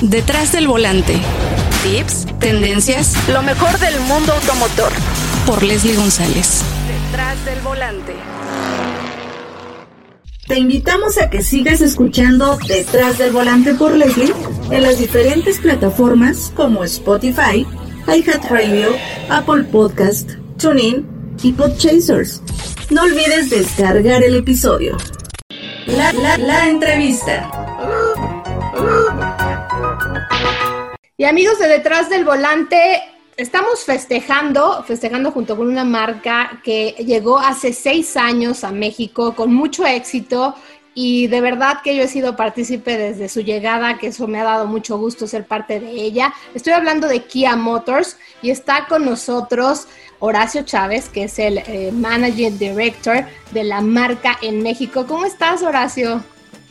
[0.00, 1.16] Detrás del volante.
[1.82, 4.92] Tips, tendencias, lo mejor del mundo automotor.
[5.44, 6.62] Por Leslie González.
[6.86, 8.14] Detrás del volante.
[10.46, 14.32] Te invitamos a que sigas escuchando Detrás del volante por Leslie
[14.70, 17.66] en las diferentes plataformas como Spotify,
[18.06, 18.90] iHeartRadio,
[19.30, 21.06] Apple Podcast, TuneIn
[21.42, 22.40] y Podchasers.
[22.90, 24.96] No olvides descargar el episodio.
[25.86, 27.50] La, la, la entrevista.
[31.20, 33.02] Y amigos de Detrás del Volante,
[33.36, 39.52] estamos festejando, festejando junto con una marca que llegó hace seis años a México con
[39.52, 40.54] mucho éxito
[40.94, 44.44] y de verdad que yo he sido partícipe desde su llegada, que eso me ha
[44.44, 46.32] dado mucho gusto ser parte de ella.
[46.54, 49.88] Estoy hablando de Kia Motors y está con nosotros
[50.20, 55.04] Horacio Chávez, que es el eh, Managing Director de la marca en México.
[55.08, 56.22] ¿Cómo estás, Horacio?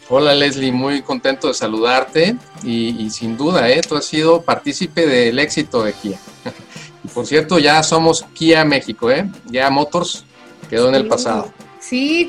[0.10, 3.82] Hola Leslie, muy contento de saludarte y, sin duda, ¿eh?
[3.82, 6.18] tú has sido partícipe del éxito de Kia.
[7.04, 9.30] y por cierto, ya somos Kia México, ¿eh?
[9.48, 10.24] ya Motors
[10.70, 11.52] quedó en el pasado.
[11.88, 12.28] Sí,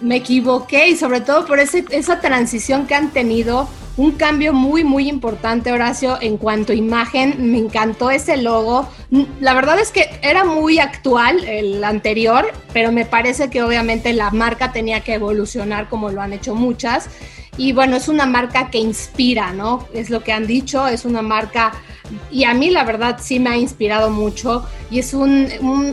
[0.00, 5.08] me equivoqué y sobre todo por esa transición que han tenido, un cambio muy, muy
[5.08, 7.50] importante, Horacio, en cuanto a imagen.
[7.50, 8.88] Me encantó ese logo.
[9.40, 14.30] La verdad es que era muy actual el anterior, pero me parece que obviamente la
[14.30, 17.08] marca tenía que evolucionar como lo han hecho muchas.
[17.56, 19.88] Y bueno, es una marca que inspira, ¿no?
[19.92, 21.72] Es lo que han dicho, es una marca,
[22.30, 24.64] y a mí la verdad sí me ha inspirado mucho.
[24.90, 25.48] Y es un,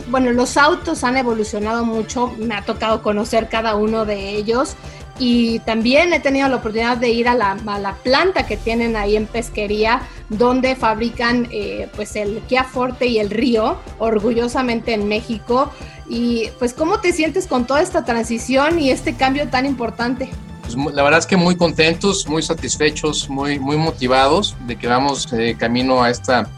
[0.08, 4.76] bueno, los autos han evolucionado mucho, me ha tocado conocer cada uno de ellos.
[5.20, 9.26] Y también he tenido la oportunidad de ir a la, planta que tienen ahí en
[9.26, 15.72] Pesquería, donde fabrican eh, pues el Kia Forte y el Río, orgullosamente en México.
[16.08, 20.30] Y pues, ¿cómo te sientes con toda esta transición y este cambio tan importante?
[20.74, 25.32] Pues, la verdad es que muy contentos, muy satisfechos, muy, muy motivados de que vamos
[25.32, 26.48] eh, camino a esta,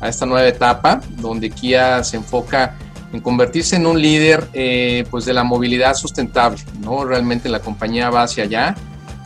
[0.00, 2.76] a esta nueva etapa donde Kia se enfoca
[3.12, 6.60] en convertirse en un líder eh, pues de la movilidad sustentable.
[6.80, 7.04] ¿no?
[7.04, 8.74] Realmente la compañía va hacia allá.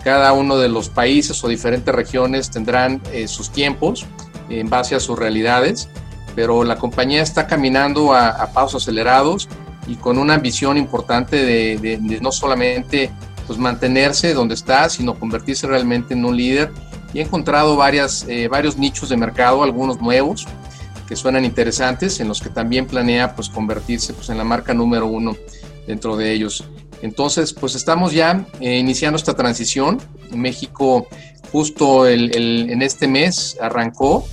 [0.04, 4.06] Cada uno de los países o diferentes regiones tendrán eh, sus tiempos
[4.48, 5.88] en base a sus realidades,
[6.36, 9.48] pero la compañía está caminando a, pasos acelerados
[9.86, 13.10] y con una visión importante de, de no solamente
[13.48, 16.70] pues mantenerse donde está, sino convertirse realmente en un líder.
[17.14, 20.46] Y he encontrado varias, eh, varios nichos de mercado, algunos nuevos,
[21.08, 25.06] que suenan interesantes, en los que también planea pues convertirse pues, en la marca número
[25.06, 25.34] uno
[25.86, 26.62] dentro de ellos.
[27.00, 29.98] Entonces, pues estamos ya eh, iniciando esta transición.
[30.30, 31.08] México
[31.50, 34.26] justo el, en este mes arrancó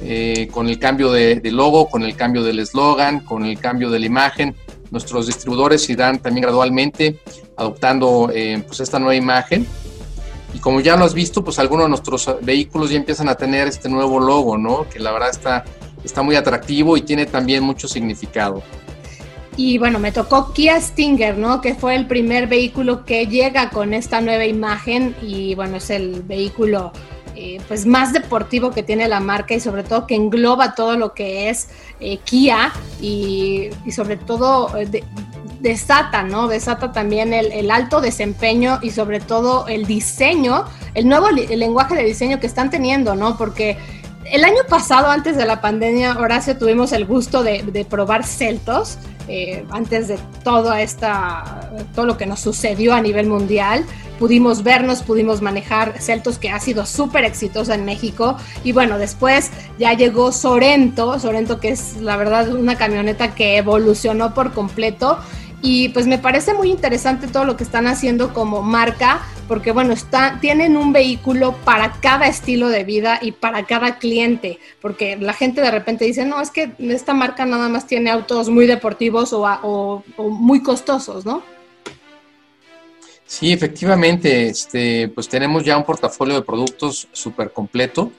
[0.00, 3.90] eh, con el cambio de, de, logo, con el cambio del eslogan, con el cambio
[3.90, 4.56] de la imagen.
[4.90, 7.20] Nuestros distribuidores irán también gradualmente
[7.56, 9.66] adoptando eh, pues esta nueva imagen.
[10.54, 13.68] Y como ya lo has visto, pues algunos de nuestros vehículos ya empiezan a tener
[13.68, 14.88] este nuevo logo, ¿no?
[14.88, 15.64] Que la verdad está,
[16.02, 18.62] está muy atractivo y tiene también mucho significado.
[19.56, 21.62] Y bueno, me tocó Kia Stinger, ¿no?
[21.62, 26.22] Que fue el primer vehículo que llega con esta nueva imagen y bueno, es el
[26.22, 26.92] vehículo
[27.36, 31.12] eh, pues más deportivo que tiene la marca y sobre todo que engloba todo lo
[31.12, 31.68] que es
[32.00, 35.04] eh, Kia y, sobre todo eh,
[35.60, 36.48] desata, ¿no?
[36.48, 40.64] Desata también el, alto desempeño y sobre todo el diseño,
[40.94, 43.36] el nuevo lenguaje de diseño que están teniendo, ¿no?
[43.36, 43.76] Porque
[44.30, 48.98] el año pasado, antes de la pandemia, Horacio, tuvimos el gusto de, probar Celtos,
[49.70, 53.84] antes de todo, esta, todo lo que nos sucedió a nivel mundial
[54.18, 58.36] pudimos vernos, pudimos manejar Celtos, que ha sido súper exitosa en México.
[58.64, 64.34] Y bueno, después ya llegó Sorento, Sorento que es la verdad una camioneta que evolucionó
[64.34, 65.18] por completo.
[65.62, 69.92] Y pues me parece muy interesante todo lo que están haciendo como marca, porque bueno,
[69.92, 75.32] está, tienen un vehículo para cada estilo de vida y para cada cliente, porque la
[75.32, 79.32] gente de repente dice, no, es que esta marca nada más tiene autos muy deportivos
[79.32, 81.42] o, muy costosos, ¿no?
[83.26, 88.12] Sí, efectivamente, este, pues tenemos ya un portafolio de productos súper completo.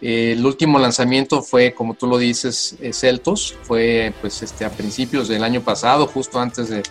[0.00, 5.26] el último lanzamiento fue, como tú lo dices, eh, Celtos, fue pues este, a principios
[5.26, 6.84] del año pasado, justo antes de,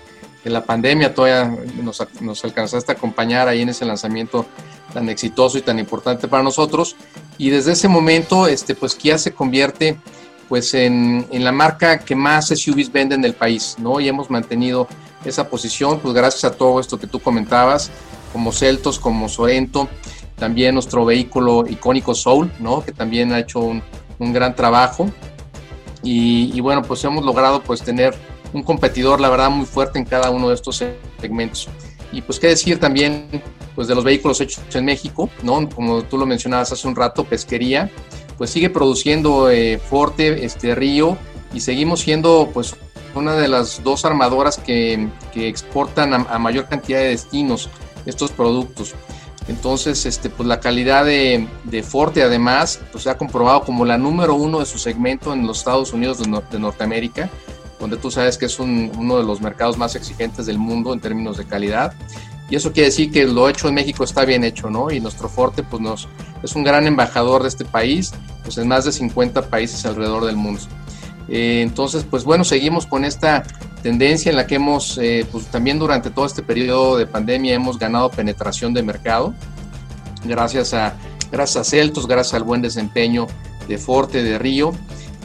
[0.50, 4.46] la pandemia, todavía nos, nos, alcanzaste a acompañar ahí en ese lanzamiento
[4.94, 6.96] tan exitoso y tan importante para nosotros.
[7.38, 9.98] Y desde ese momento, este, pues Kia se convierte
[10.50, 14.00] pues en, en la marca que más SUVs vende en el país, ¿no?
[14.00, 14.88] Y hemos mantenido
[15.26, 17.92] esa posición, pues gracias a todo esto que tú comentabas,
[18.32, 19.90] como Celtos, como Sorento,
[20.38, 22.84] también nuestro vehículo icónico Soul, ¿no?
[22.84, 23.82] que también ha hecho un,
[24.20, 25.10] un gran trabajo.
[26.04, 28.16] Y, y, bueno, pues hemos logrado pues tener
[28.54, 30.84] un competidor, la verdad, muy fuerte en cada uno de estos
[31.20, 31.68] segmentos.
[32.12, 33.28] Y pues qué decir también
[33.76, 35.70] pues de los vehículos hechos en México, ¿no?
[35.70, 37.92] Como tú lo mencionabas hace un rato, pesquería,
[38.38, 41.18] pues sigue produciendo eh, Forte, este Río,
[41.54, 42.76] y seguimos siendo pues
[43.16, 47.70] una de las dos armadoras que, que exportan a, mayor cantidad de destinos
[48.06, 48.96] estos productos.
[49.48, 53.98] Entonces, este, pues la calidad de, de, Forte además pues se ha comprobado como la
[53.98, 57.30] número uno de su segmento en los Estados Unidos de, de Norteamérica,
[57.80, 61.00] donde tú sabes que es un, uno de los mercados más exigentes del mundo en
[61.00, 61.94] términos de calidad.
[62.50, 64.90] Y eso quiere decir que lo hecho en México está bien hecho, ¿no?
[64.90, 66.08] Y nuestro Forte pues nos,
[66.44, 68.14] es un gran embajador de este país,
[68.44, 70.62] pues en más de 50 países alrededor del mundo.
[71.28, 73.44] Eh, entonces, pues bueno, seguimos con esta
[73.84, 77.78] tendencia en la que hemos, eh, pues también durante todo este periodo de pandemia hemos
[77.78, 79.34] ganado penetración de mercado,
[80.24, 80.96] gracias a,
[81.32, 83.28] gracias a Celtos, gracias al buen desempeño
[83.68, 84.72] de Forte, de Río,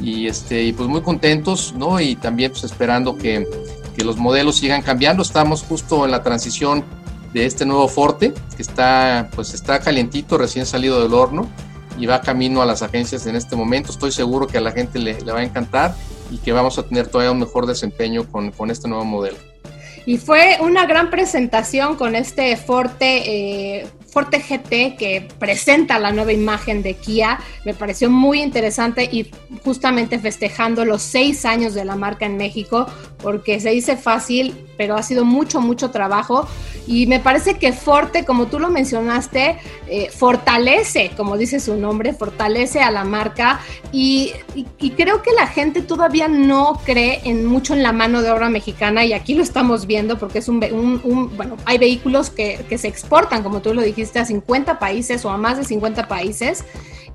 [0.03, 2.01] y, este, y pues muy contentos, ¿no?
[2.01, 3.47] Y también pues esperando que,
[3.97, 5.23] que los modelos sigan cambiando.
[5.23, 6.85] Estamos justo en la transición
[7.33, 11.49] de este nuevo Forte, que está, pues está calientito, recién salido del horno
[11.99, 13.91] y va camino a las agencias en este momento.
[13.91, 15.95] Estoy seguro que a la gente le, va a encantar
[16.31, 19.37] y que vamos a tener todavía un mejor desempeño con, con este nuevo modelo.
[20.05, 26.35] Y fue una gran presentación con este Forte eh, Forte GT que presenta la nueva
[26.35, 27.41] imagen de Kia.
[27.65, 29.31] Me pareció muy interesante y
[29.65, 32.87] justamente festejando los seis años de la marca en México,
[33.23, 36.49] porque se dice fácil, pero ha sido mucho, mucho trabajo.
[36.89, 42.13] Y me parece que Forte, como tú lo mencionaste, eh, fortalece, como dice su nombre,
[42.13, 43.61] fortalece a la marca.
[43.93, 44.33] Y,
[44.97, 49.05] creo que la gente todavía no cree en mucho en la mano de obra mexicana,
[49.05, 50.59] y aquí lo estamos viendo porque es un,
[51.37, 55.37] bueno, hay vehículos que, se exportan, como tú lo dijiste a 50 países o a
[55.37, 56.65] más de 50 países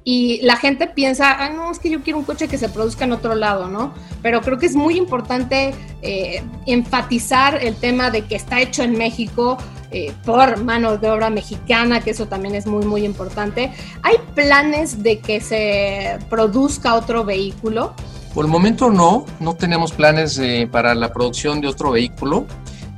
[0.09, 3.04] y la gente piensa, ah, no, es que yo quiero un coche que se produzca
[3.04, 3.94] en otro lado, ¿no?
[4.21, 8.98] Pero creo que es muy importante eh, enfatizar el tema de que está hecho en
[8.98, 9.57] México
[9.92, 13.74] eh, por mano de obra mexicana, que eso también es muy, muy importante.
[14.01, 17.94] ¿Hay planes de que se produzca otro vehículo?
[18.33, 22.45] Por el momento no, no tenemos planes eh, para la producción de otro vehículo.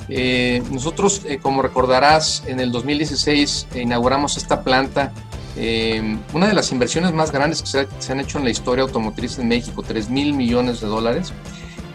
[0.09, 5.11] Eh, nosotros, como recordarás, en el 2016 inauguramos esta planta,
[5.61, 9.37] eh, una de las inversiones más grandes que se, han hecho en la historia automotriz
[9.39, 11.33] en México, 3 mil millones de dólares,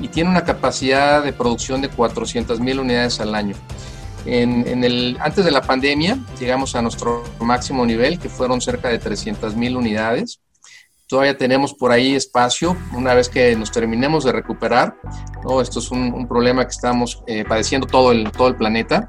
[0.01, 3.57] y tiene una capacidad de producción de 400 mil unidades al año.
[4.27, 8.99] En, el, antes de la pandemia llegamos a nuestro máximo nivel, que fueron cerca de
[8.99, 10.41] 300 mil unidades.
[11.07, 14.95] Todavía tenemos por ahí espacio una vez que nos terminemos de recuperar.
[15.43, 15.63] ¿no?
[15.63, 19.09] Esto es un, problema que estamos eh, padeciendo todo el, todo el planeta,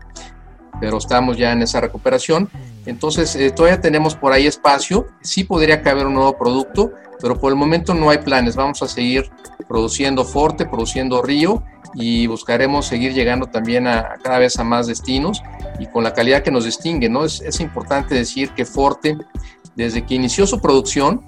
[0.80, 2.50] pero estamos ya en esa recuperación.
[2.86, 5.08] Entonces, eh, todavía tenemos por ahí espacio.
[5.22, 6.92] Sí podría caber un nuevo producto,
[7.22, 8.56] pero por el momento no hay planes.
[8.56, 9.30] Vamos a seguir
[9.68, 11.64] produciendo Forte, produciendo Río
[11.96, 15.42] y buscaremos seguir llegando también a, cada vez a más destinos
[15.80, 17.10] y con la calidad que nos distingue.
[17.10, 17.26] ¿no?
[17.26, 19.18] Es, es importante decir que Forte,
[19.76, 21.22] desde que inició su producción,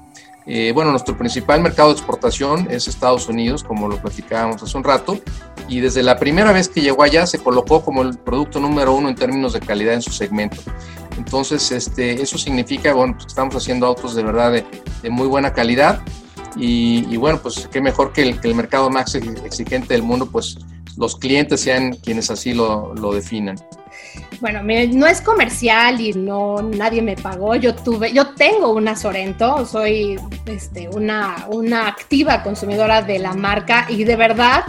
[0.49, 4.83] eh, bueno, nuestro principal mercado de exportación es Estados Unidos, como lo platicábamos hace un
[4.85, 5.19] rato,
[5.67, 9.09] y desde la primera vez que llegó allá se colocó como el producto número uno
[9.09, 10.61] en términos de calidad en su segmento.
[11.17, 16.01] Entonces, este, eso significa, bueno, pues estamos haciendo autos de verdad de, muy buena calidad
[16.55, 20.57] y, bueno, pues qué mejor que el, que el mercado más exigente del mundo, pues
[20.97, 23.55] los clientes sean quienes así lo, lo definan.
[24.39, 27.55] Bueno, no es comercial y no nadie me pagó.
[27.55, 33.87] Yo tuve, yo tengo una Sorento, soy este, una, una activa consumidora de la marca
[33.89, 34.63] y de verdad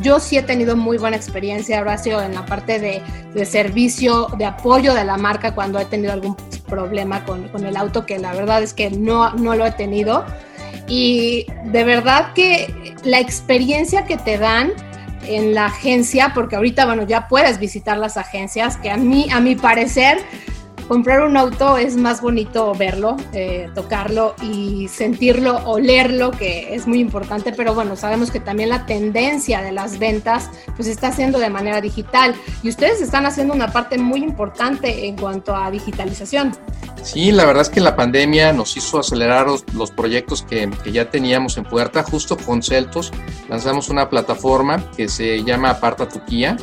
[0.00, 3.02] yo sí he tenido muy buena experiencia, Horacio, en la parte de,
[3.34, 6.36] de servicio, de apoyo de la marca cuando he tenido algún
[6.68, 10.24] problema con, con, el auto, que la verdad es que no, no lo he tenido.
[10.88, 14.72] Y de verdad que la experiencia que te dan
[15.24, 19.40] en la agencia, porque ahorita, bueno, ya puedes visitar las agencias, que a mí, a
[19.40, 20.18] mi parecer,
[20.88, 26.98] comprar un auto es más bonito verlo, eh, tocarlo y sentirlo, olerlo, que es muy
[26.98, 31.50] importante, pero bueno, sabemos que también la tendencia de las ventas pues está haciendo de
[31.50, 36.52] manera digital y ustedes están haciendo una parte muy importante en cuanto a digitalización.
[37.02, 41.10] Sí, la verdad es que la pandemia nos hizo acelerar los, proyectos que, que, ya
[41.10, 42.02] teníamos en puerta.
[42.02, 43.12] Justo con Celtos
[43.48, 46.56] lanzamos una plataforma que se llama Aparta tu Kia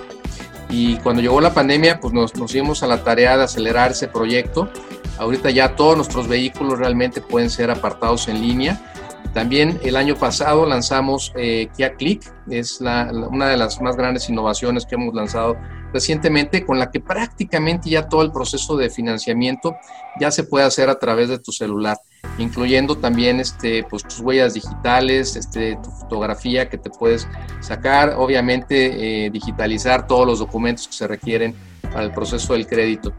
[0.69, 4.07] y cuando llegó la pandemia, pues nos, nos dimos a la tarea de acelerar ese
[4.07, 4.69] proyecto.
[5.17, 8.93] Ahorita ya todos nuestros vehículos realmente pueden ser apartados en línea
[9.34, 14.86] también el año pasado lanzamos eh, Kia Click, es una de las más grandes innovaciones
[14.86, 15.58] que hemos lanzado
[15.96, 19.77] recientemente, con la que prácticamente ya todo el proceso de financiamiento
[20.20, 21.98] ya se puede hacer a través de tu celular,
[22.38, 27.27] incluyendo también este, pues, tus huellas digitales, este, tu fotografía que te puedes
[27.62, 33.13] sacar, obviamente eh, digitalizar todos los documentos que se requieren para el proceso del crédito.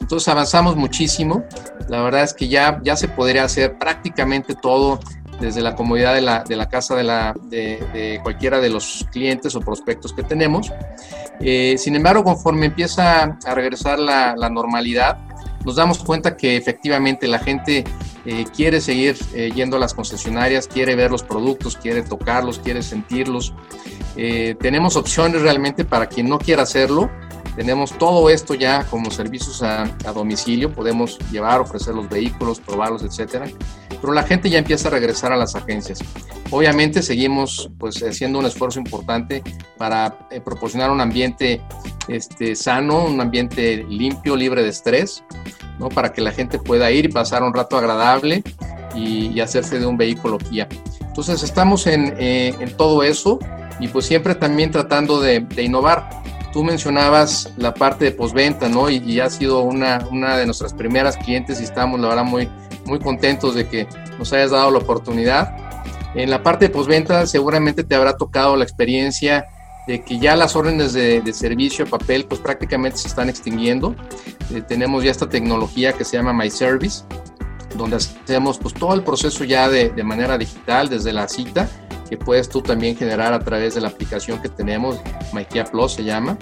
[0.00, 1.44] Entonces avanzamos muchísimo.
[1.88, 5.00] La verdad es que ya, ya se podría hacer prácticamente todo
[5.40, 9.54] desde la comodidad de la, de la casa de, la, de, cualquiera de los clientes
[9.54, 10.70] o prospectos que tenemos.
[11.40, 15.18] Eh, sin embargo, conforme empieza a regresar la, la, normalidad,
[15.64, 17.84] nos damos cuenta que efectivamente la gente
[18.24, 22.82] eh, quiere seguir eh, yendo a las concesionarias, quiere ver los productos, quiere tocarlos, quiere
[22.82, 23.54] sentirlos.
[24.14, 27.10] tenemos opciones realmente para quien no quiera hacerlo,
[27.56, 33.46] tenemos todo esto ya como servicios a, domicilio, podemos llevar, ofrecer los vehículos, probarlos, etcétera.
[34.00, 36.00] Pero la gente ya empieza a regresar a las agencias.
[36.50, 39.42] Obviamente seguimos pues haciendo un esfuerzo importante
[39.76, 41.60] para eh, proporcionar un ambiente
[42.08, 45.24] este, sano, un ambiente limpio, libre de estrés,
[45.78, 45.88] ¿no?
[45.88, 48.42] para que la gente pueda ir y pasar un rato agradable
[48.94, 50.68] y, hacerse de un vehículo Kia.
[51.00, 53.38] Entonces estamos en, eh, en, todo eso
[53.80, 56.22] y pues siempre también tratando de, de innovar.
[56.52, 58.90] Tú mencionabas la parte de postventa, ¿no?
[58.90, 62.48] Y, ha sido una, una de nuestras primeras clientes y estamos, la verdad, muy,
[62.84, 63.86] muy contentos de que
[64.18, 65.56] nos hayas dado la oportunidad.
[66.14, 69.46] En la parte de postventa seguramente te habrá tocado la experiencia
[69.86, 73.96] de que ya las órdenes de, servicio a papel pues prácticamente se están extinguiendo.
[74.54, 77.04] Eh, tenemos ya esta tecnología que se llama My Service,
[77.76, 81.68] donde hacemos pues todo el proceso ya de, de manera digital desde la cita
[82.08, 85.00] que puedes tú también generar a través de la aplicación que tenemos,
[85.32, 86.36] MyKia Plus se llama.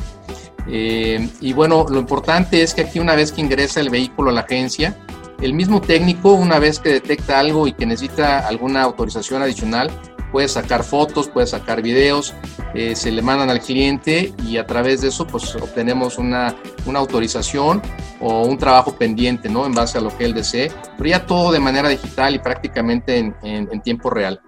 [0.66, 4.32] Eh, y bueno, lo importante es que aquí una vez que ingresa el vehículo a
[4.32, 4.96] la agencia,
[5.40, 9.90] el mismo técnico, una vez que detecta algo y que necesita alguna autorización adicional,
[10.30, 12.34] puede sacar fotos, puede sacar videos,
[12.74, 16.54] eh, se le mandan al cliente y a través de eso pues obtenemos una,
[16.86, 17.82] una, autorización
[18.20, 19.66] o un trabajo pendiente, ¿no?
[19.66, 23.18] En base a lo que él desee, pero ya todo de manera digital y prácticamente
[23.18, 24.40] en, en, tiempo real.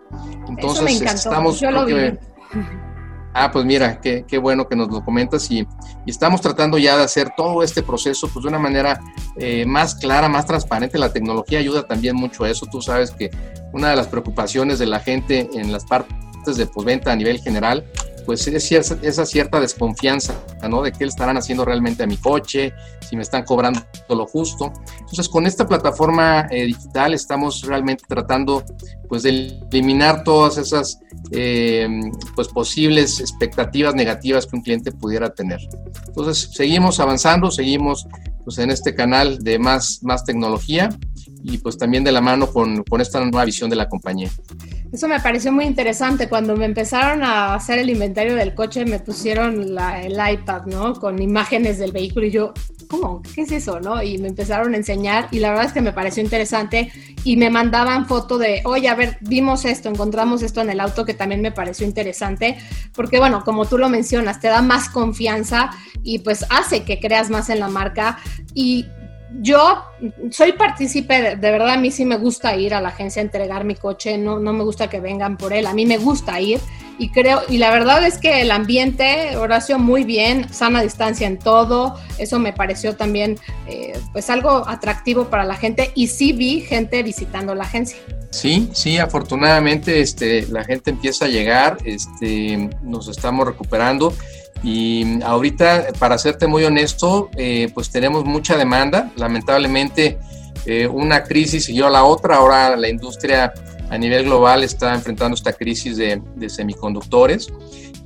[0.48, 1.60] Entonces estamos...
[1.60, 1.94] Yo lo vi.
[3.34, 6.98] Ah, pues mira, qué, qué, bueno que nos lo comentas y, y, estamos tratando ya
[6.98, 9.00] de hacer todo este proceso pues de una manera
[9.36, 10.98] eh, más clara, más transparente.
[10.98, 12.66] La tecnología ayuda también mucho a eso.
[12.66, 13.30] Tú sabes que
[13.72, 17.84] una de las preocupaciones de la gente en las partes de postventa a nivel general
[18.24, 20.34] pues es esa cierta desconfianza,
[20.68, 20.82] ¿no?
[20.82, 22.72] De qué le estarán haciendo realmente a mi coche,
[23.08, 24.72] si me están cobrando lo justo.
[24.98, 28.64] Entonces, con esta plataforma eh, digital estamos realmente tratando,
[29.08, 29.30] pues, de
[29.70, 31.00] eliminar todas esas,
[31.30, 31.88] eh,
[32.34, 35.60] pues, posibles expectativas negativas que un cliente pudiera tener.
[36.06, 38.06] Entonces, seguimos avanzando, seguimos,
[38.44, 40.90] pues, en este canal de más, más tecnología
[41.42, 44.30] y, pues, también de la mano con, con esta nueva visión de la compañía.
[44.92, 46.28] Eso me pareció muy interesante.
[46.28, 50.92] Cuando me empezaron a hacer el inventario del coche, me pusieron el iPad, ¿no?
[50.94, 52.52] Con imágenes del vehículo y yo,
[52.88, 53.22] ¿cómo?
[53.34, 54.02] ¿Qué es eso, no?
[54.02, 56.92] Y me empezaron a enseñar y la verdad es que me pareció interesante
[57.24, 61.06] y me mandaban foto de, oye, a ver, vimos esto, encontramos esto en el auto
[61.06, 62.58] que también me pareció interesante,
[62.94, 65.70] porque bueno, como tú lo mencionas, te da más confianza
[66.02, 68.18] y pues hace que creas más en la marca
[68.54, 68.86] y
[69.40, 69.84] yo
[70.30, 73.64] soy partícipe, de, verdad a mí sí me gusta ir a la agencia a entregar
[73.64, 76.60] mi coche, no, no me gusta que vengan por él, a mí me gusta ir
[76.98, 81.38] y creo, y la verdad es que el ambiente, Horacio, muy bien, sana distancia en
[81.38, 86.60] todo, eso me pareció también eh, pues algo atractivo para la gente y sí vi
[86.60, 87.98] gente visitando la agencia.
[88.30, 94.14] Sí, sí, afortunadamente este, la gente empieza a llegar, este, nos estamos recuperando.
[94.62, 99.10] Y ahorita, para serte muy honesto, eh, pues tenemos mucha demanda.
[99.16, 100.18] Lamentablemente,
[100.66, 102.36] eh, una crisis siguió a la otra.
[102.36, 103.52] Ahora la industria
[103.90, 107.52] a nivel global está enfrentando esta crisis de, semiconductores.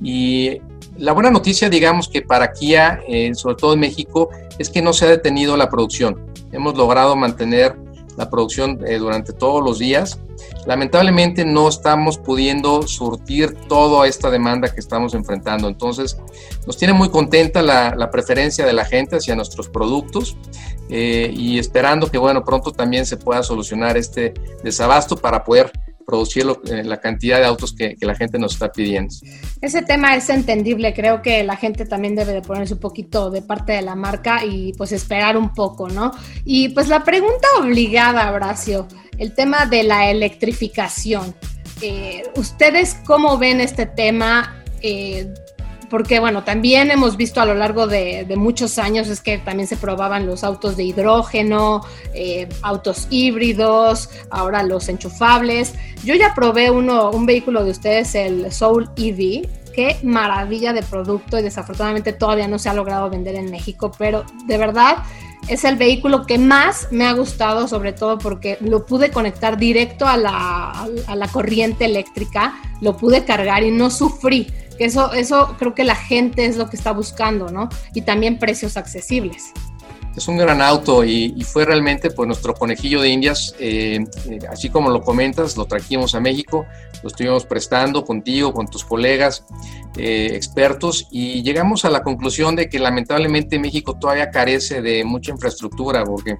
[0.01, 0.57] Y
[0.97, 4.93] la buena noticia, digamos que para Kia, eh, sobre todo en México, es que no
[4.93, 6.25] se ha detenido la producción.
[6.51, 7.75] Hemos logrado mantener
[8.17, 10.19] la producción durante todos los días
[10.65, 15.67] lamentablemente no estamos pudiendo surtir toda esta demanda que estamos enfrentando.
[15.67, 16.17] Entonces,
[16.65, 20.37] nos tiene muy contenta la, preferencia de la gente hacia nuestros productos
[20.89, 24.33] eh, y esperando que, bueno, pronto también se pueda solucionar este
[24.63, 25.71] desabasto para poder
[26.07, 29.13] producir eh, la cantidad de autos que, la gente nos está pidiendo.
[29.59, 33.41] Ese tema es entendible, creo que la gente también debe de ponerse un poquito de
[33.41, 36.11] parte de la marca y pues esperar un poco, ¿no?
[36.45, 38.87] Y pues la pregunta obligada, Horacio,
[39.17, 41.35] el tema de la electrificación.
[41.81, 44.63] Eh, ¿Ustedes cómo ven este tema?
[44.81, 45.33] Eh,
[45.89, 49.77] porque bueno, también hemos visto a lo largo de, muchos años es que también se
[49.77, 51.81] probaban los autos de hidrógeno,
[52.13, 55.73] eh, autos híbridos, ahora los enchufables.
[56.03, 59.47] Yo ya probé uno, un vehículo de ustedes, el Soul EV.
[59.73, 64.25] Qué maravilla de producto y desafortunadamente todavía no se ha logrado vender en México, pero
[64.47, 64.97] de verdad
[65.47, 70.07] es el vehículo que más me ha gustado, sobre todo porque lo pude conectar directo
[70.07, 74.47] a la, a la corriente eléctrica, lo pude cargar y no sufrí
[74.79, 77.69] eso, eso creo que la gente es lo que está buscando, ¿no?
[77.93, 79.51] Y también precios accesibles
[80.17, 84.69] es un gran auto y, fue realmente pues nuestro conejillo de indias, eh, eh, así
[84.69, 86.65] como lo comentas, lo trajimos a México,
[87.03, 89.45] lo estuvimos prestando contigo, con tus colegas
[89.95, 95.31] eh, expertos y llegamos a la conclusión de que lamentablemente México todavía carece de mucha
[95.31, 96.37] infraestructura, porque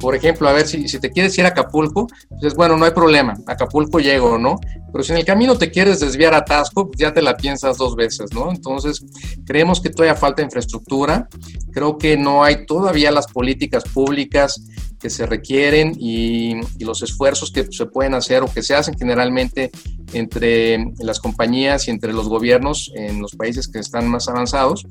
[0.00, 2.08] por ejemplo, a ver, si, si, te quieres ir a Acapulco,
[2.40, 4.58] pues bueno, no hay problema, Acapulco llego, ¿no?
[4.92, 7.76] Pero si en el camino te quieres desviar a Tasco, pues ya te la piensas
[7.76, 8.50] dos veces, ¿no?
[8.50, 9.04] Entonces,
[9.46, 11.28] creemos que todavía falta infraestructura,
[11.72, 14.60] creo que no hay todavía las políticas públicas
[14.98, 19.70] que se requieren y, los esfuerzos que se pueden hacer o que se hacen generalmente
[20.14, 24.86] entre las compañías y entre los gobiernos en los países que están más avanzados.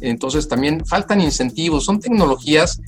[0.00, 2.80] Entonces también faltan incentivos, son tecnologías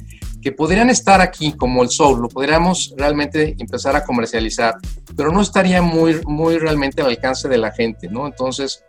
[0.43, 4.75] que podrían estar aquí como el sol, lo podríamos realmente empezar a comercializar,
[5.17, 8.27] pero no estaría muy, muy realmente al alcance de la gente, ¿no?
[8.27, 8.85] Entonces,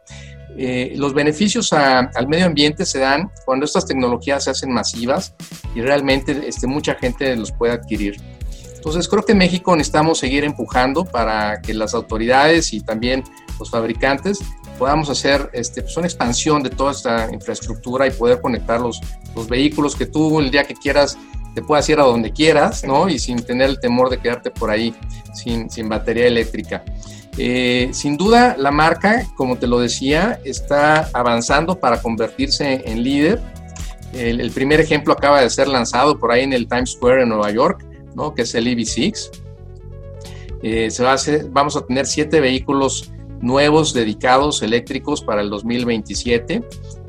[0.57, 5.33] eh, los beneficios al medio ambiente se dan cuando estas tecnologías se hacen masivas
[5.73, 8.19] y realmente este, mucha gente los puede adquirir.
[8.75, 13.23] Entonces creo que en México necesitamos seguir empujando para que las autoridades y también
[13.59, 14.39] los fabricantes
[14.77, 18.99] podamos hacer este, pues una expansión de toda esta infraestructura y poder conectar los,
[19.35, 21.17] los vehículos que tú el día que quieras
[21.59, 23.09] te puedas ir a donde quieras, ¿no?
[23.09, 24.93] Y sin tener el temor de quedarte por ahí
[25.33, 26.85] sin, sin batería eléctrica.
[27.37, 33.41] Eh, sin duda, la marca, como te lo decía, está avanzando para convertirse en líder.
[34.13, 37.51] El, primer ejemplo acaba de ser lanzado por ahí en el Times Square en Nueva
[37.51, 37.85] York,
[38.15, 38.33] ¿no?
[38.33, 39.29] que es el EV6.
[40.63, 41.17] Eh, se va a
[41.49, 43.11] vamos a tener siete vehículos
[43.41, 46.63] nuevos dedicados eléctricos para el 2027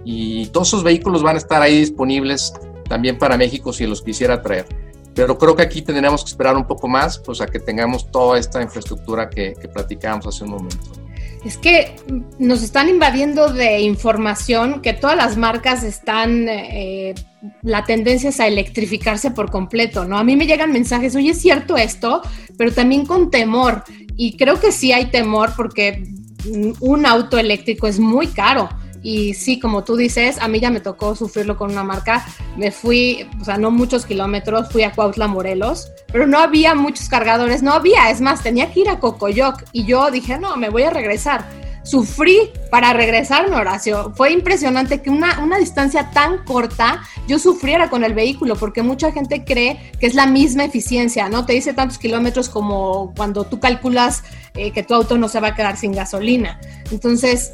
[0.04, 2.52] y todos esos vehículos van a estar ahí disponibles
[2.90, 4.66] también para México si los quisiera traer.
[5.14, 8.36] Pero creo que aquí tendríamos que esperar un poco más, pues a que tengamos toda
[8.36, 10.90] esta infraestructura que, que platicábamos hace un momento.
[11.44, 11.94] Es que
[12.38, 17.14] nos están invadiendo de información que todas las marcas están, eh,
[17.62, 20.18] la tendencia es a electrificarse por completo, ¿no?
[20.18, 22.22] A mí me llegan mensajes, oye, es cierto esto,
[22.58, 23.84] pero también con temor.
[24.16, 26.02] Y creo que sí hay temor porque
[26.80, 28.68] un auto eléctrico es muy caro.
[29.02, 32.26] Y sí, como tú dices, a mí ya me tocó sufrirlo con una marca.
[32.56, 37.08] Me fui, o sea, no muchos kilómetros, fui a Cuautla, Morelos, pero no había muchos
[37.08, 38.10] cargadores, no había.
[38.10, 41.48] Es más, tenía que ir a Cocoyoc y yo dije, no, me voy a regresar.
[41.82, 44.12] Sufrí para regresarme, Horacio.
[44.14, 49.12] Fue impresionante que una, una distancia tan corta yo sufriera con el vehículo, porque mucha
[49.12, 51.46] gente cree que es la misma eficiencia, ¿no?
[51.46, 54.22] Te dice tantos kilómetros como cuando tú calculas
[54.54, 56.60] eh, que tu auto no se va a quedar sin gasolina.
[56.90, 57.52] Entonces,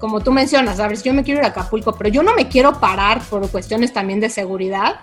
[0.00, 2.78] como tú mencionas, si yo me quiero ir a Acapulco, pero yo no me quiero
[2.80, 5.00] parar por cuestiones también de seguridad,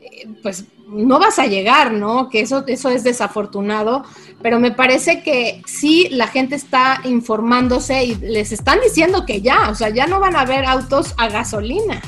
[0.00, 2.28] eh, pues no vas a llegar, ¿no?
[2.28, 4.04] Que eso, eso es desafortunado,
[4.42, 9.70] pero me parece que sí la gente está informándose y les están diciendo que ya,
[9.70, 12.00] o sea, ya no van a haber autos a gasolina.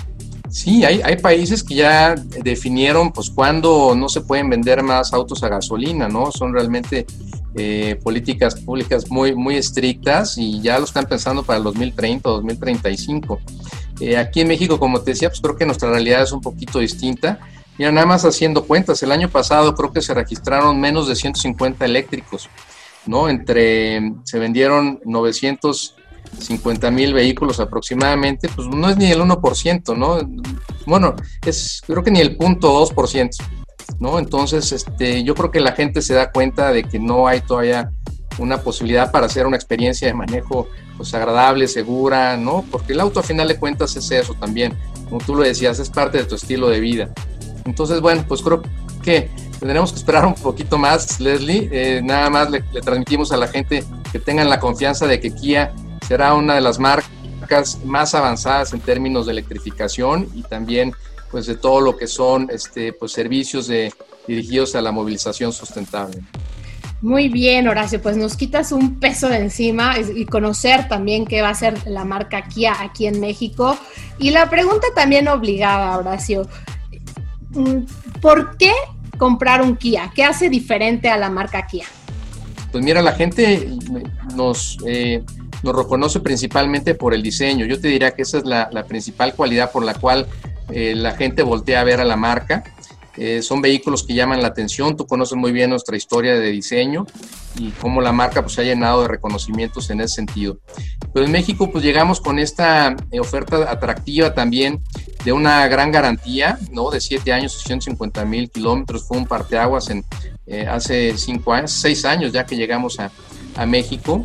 [0.51, 5.43] Sí, hay, hay países que ya definieron pues cuándo no se pueden vender más autos
[5.43, 6.33] a gasolina, ¿no?
[6.33, 7.07] Son realmente
[7.61, 12.35] eh, políticas públicas muy, muy estrictas y ya lo están pensando para el 2030 o
[12.35, 13.41] 2035.
[13.99, 16.79] Eh, aquí en México, como te decía, pues creo que nuestra realidad es un poquito
[16.79, 17.41] distinta.
[17.77, 21.85] Mira, nada más haciendo cuentas, el año pasado creo que se registraron menos de 150
[21.85, 22.49] eléctricos,
[23.07, 23.29] ¿no?
[23.29, 30.21] Entre, se vendieron 950 mil vehículos aproximadamente, pues no es ni el 1%, ¿no?
[30.87, 33.31] Bueno, es creo que ni el punto 2%.
[33.99, 34.19] ¿No?
[34.19, 37.91] Entonces, este, yo creo que la gente se da cuenta de que no hay todavía
[38.39, 42.65] una posibilidad para hacer una experiencia de manejo pues agradable, segura, ¿no?
[42.71, 44.77] Porque el auto a final de cuentas es eso también,
[45.09, 47.11] como tú lo decías, es parte de tu estilo de vida.
[47.65, 48.63] Entonces, bueno, pues creo
[49.03, 51.69] que tendremos que esperar un poquito más, Leslie.
[51.73, 55.31] Eh, nada más le, le, transmitimos a la gente que tengan la confianza de que
[55.31, 55.73] Kia
[56.07, 60.95] será una de las marcas más avanzadas en términos de electrificación y también
[61.31, 63.93] pues de todo lo que son este, pues, servicios de,
[64.27, 66.23] dirigidos a la movilización sustentable.
[67.01, 71.51] Muy bien, Horacio, pues nos quitas un peso de encima y conocer también qué va
[71.51, 73.79] a ser la marca Kia aquí en México.
[74.19, 76.49] Y la pregunta también obligada, Horacio,
[77.51, 78.73] mm, ¿por qué
[79.17, 80.11] comprar un Kia?
[80.13, 81.85] ¿Qué hace diferente a la marca Kia?
[82.73, 83.71] Pues mira, la gente
[84.35, 85.23] nos, eh,
[85.63, 87.65] nos reconoce principalmente por el diseño.
[87.65, 90.27] Yo te diría que esa es la, la principal cualidad por la cual
[90.71, 92.65] eh, la gente voltea a ver a la marca.
[93.17, 97.05] Eh, son vehículos que llaman la atención, tú conoces muy bien nuestra historia de diseño
[97.59, 100.61] y cómo la marca pues, se ha llenado de reconocimientos en ese sentido.
[101.13, 104.85] Pero en México pues llegamos con esta eh, oferta atractiva también
[105.25, 106.91] de una gran garantía, ¿no?
[106.91, 110.05] De 7 años, 150 mil kilómetros, fue un parteaguas en,
[110.69, 113.11] hace 5 años, 6 años ya que llegamos a,
[113.57, 114.25] a México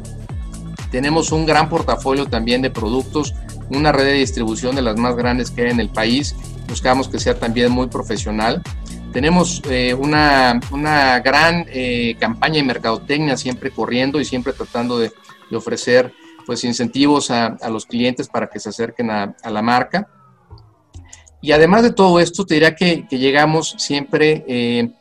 [0.93, 3.33] tenemos un gran portafolio también de productos,
[3.71, 6.35] una red de distribución de las más grandes que hay en el país.
[6.69, 8.61] Buscamos que sea también muy profesional.
[9.11, 15.11] Tenemos eh, una, una, gran eh, campaña de mercadotecnia siempre corriendo y siempre tratando de,
[15.49, 16.13] de ofrecer
[16.45, 20.07] pues, incentivos a, a, los clientes para que se acerquen a, a, la marca.
[21.41, 24.91] Y además de todo esto, te diría que, que llegamos siempre eh,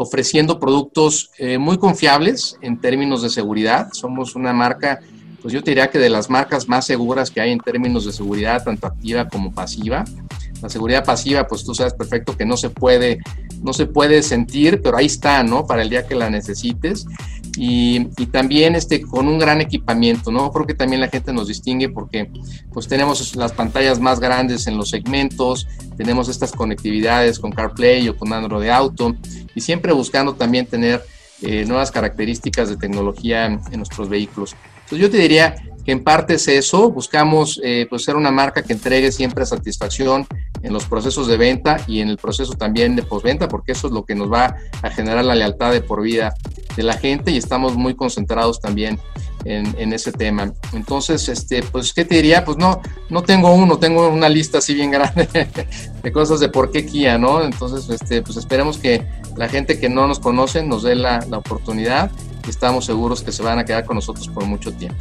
[0.00, 3.88] ofreciendo productos eh, muy confiables en términos de seguridad.
[3.92, 5.00] Somos una marca,
[5.48, 8.12] pues yo te diría que de las marcas más seguras que hay en términos de
[8.12, 10.04] seguridad, tanto activa como pasiva.
[10.60, 13.20] La seguridad pasiva, pues tú sabes perfecto que no se puede,
[13.62, 15.66] no se puede sentir, pero ahí está, ¿no?
[15.66, 17.06] Para el día que la necesites.
[17.56, 20.52] Y, y, también este, con un gran equipamiento, ¿no?
[20.52, 22.30] Creo que también la gente nos distingue porque
[22.70, 28.18] pues tenemos las pantallas más grandes en los segmentos, tenemos estas conectividades con CarPlay o
[28.18, 29.16] con Android Auto
[29.54, 31.02] y siempre buscando también tener
[31.40, 34.56] eh, nuevas características de tecnología en, nuestros vehículos.
[34.88, 38.62] Entonces yo te diría que en parte es eso, buscamos eh, pues ser una marca
[38.62, 40.26] que entregue siempre satisfacción
[40.62, 43.92] en los procesos de venta y en el proceso también de postventa, porque eso es
[43.92, 46.34] lo que nos va a generar la lealtad de por vida
[46.76, 48.98] de la gente y estamos muy concentrados también
[49.44, 50.52] en, en, ese tema.
[50.72, 52.44] Entonces, este, pues, ¿qué te diría?
[52.44, 55.28] Pues no, no tengo uno, tengo una lista así bien grande
[56.02, 57.42] de cosas de por qué Kia, ¿no?
[57.42, 59.04] Entonces, este, pues esperemos que
[59.36, 62.10] la gente que no nos conoce nos dé la, la oportunidad
[62.46, 64.98] y estamos seguros que se van a quedar con nosotros por mucho tiempo.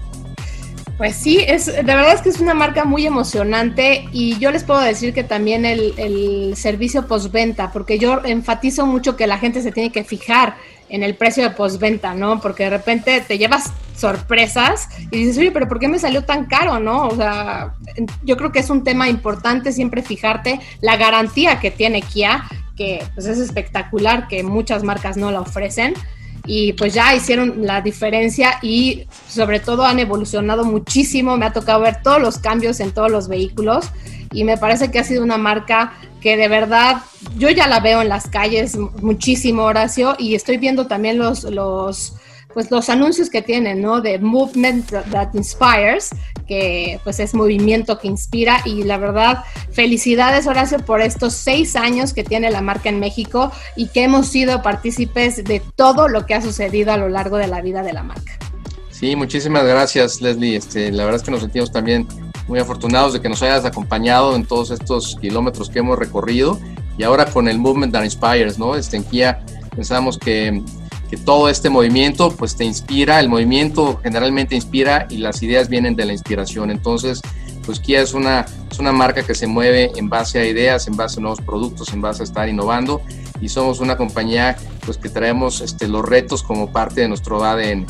[0.98, 4.64] Pues sí, es, de verdad es que es una marca muy emocionante y yo les
[4.64, 9.62] puedo decir que también el, el servicio postventa, porque yo enfatizo mucho que la gente
[9.62, 10.56] se tiene que fijar
[10.90, 12.42] en el precio de postventa, ¿no?
[12.42, 16.46] Porque de repente te llevas sorpresas y dices, oye, pero ¿por qué me salió tan
[16.46, 17.08] caro, no?
[17.08, 17.76] O sea,
[18.24, 22.44] yo creo que es un tema importante siempre fijarte la garantía que tiene Kia,
[22.76, 25.94] que pues es espectacular, que muchas marcas no la ofrecen
[26.48, 31.38] y pues ya hicieron la diferencia y sobre todo han evolucionado muchísimo.
[31.38, 33.86] Me ha tocado ver todos los cambios en todos los vehículos
[34.32, 37.02] y me parece que ha sido una marca que de verdad
[37.38, 42.14] yo ya la veo en las calles muchísimo, Horacio, y estoy viendo también los, los
[42.58, 44.02] pues los anuncios que tienen, ¿no?
[44.02, 46.10] De Movement That Inspires,
[46.48, 52.14] que pues es movimiento que inspira y la verdad, felicidades Horacio por estos seis años
[52.14, 56.34] que tiene la marca en México y que hemos sido partícipes de todo lo que
[56.34, 58.40] ha sucedido a lo largo de la vida de la marca.
[58.90, 60.56] Sí, muchísimas gracias Leslie.
[60.56, 62.08] Este, la verdad es que nos sentimos también
[62.48, 66.60] muy afortunados de que nos hayas acompañado en todos estos kilómetros que hemos recorrido
[66.98, 68.74] y ahora con el Movement That Inspires, ¿no?
[68.74, 70.64] Este, en Kia pensamos que
[71.10, 75.96] que todo este movimiento pues te inspira, el movimiento generalmente inspira y las ideas vienen
[75.96, 76.70] de la inspiración.
[76.72, 77.22] Entonces,
[77.66, 80.96] pues Kia es una, es una marca que se mueve en base a ideas, en
[80.96, 83.02] base a nuevos productos, en base a estar innovando
[83.42, 87.86] y somos una compañía pues que traemos este, los retos como parte de nuestro ADN.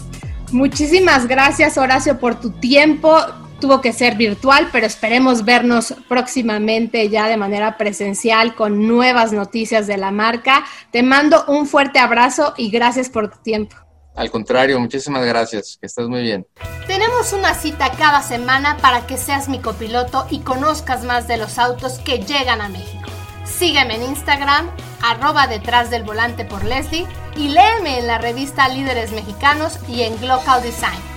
[0.52, 3.18] Muchísimas gracias Horacio por tu tiempo
[3.60, 9.88] tuvo que ser virtual, pero esperemos vernos próximamente ya de manera presencial con nuevas noticias
[9.88, 10.66] de la marca.
[10.92, 13.76] Te mando un fuerte abrazo y gracias por tu tiempo.
[14.16, 16.48] Al contrario, muchísimas gracias, que estás muy bien.
[16.88, 21.60] Tenemos una cita cada semana para que seas mi copiloto y conozcas más de los
[21.60, 23.08] autos que llegan a México.
[23.46, 24.72] Sígueme en Instagram,
[25.04, 30.20] arroba detrás del volante por Leslie y léeme en la revista Líderes Mexicanos y en
[30.20, 31.17] Glocal Design.